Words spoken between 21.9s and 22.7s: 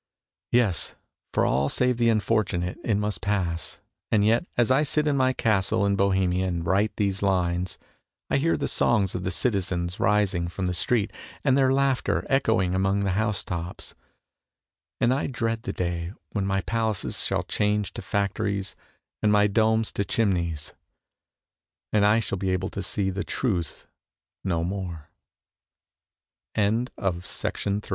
and I shall b